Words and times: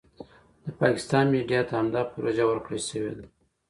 د 0.65 0.65
پاکستان 0.81 1.25
میډیا 1.33 1.61
ته 1.67 1.73
همدا 1.79 2.01
پروژه 2.11 2.43
ورکړای 2.47 2.81
شوې 2.89 3.11
ده. 3.17 3.25